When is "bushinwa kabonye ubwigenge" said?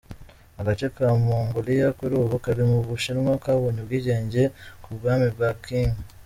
2.87-4.41